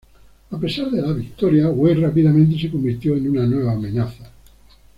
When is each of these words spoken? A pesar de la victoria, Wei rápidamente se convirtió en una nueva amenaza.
A 0.49 0.57
pesar 0.57 0.89
de 0.89 0.99
la 0.99 1.13
victoria, 1.13 1.69
Wei 1.69 1.93
rápidamente 1.93 2.59
se 2.59 2.71
convirtió 2.71 3.15
en 3.15 3.29
una 3.29 3.45
nueva 3.45 3.73
amenaza. 3.73 4.31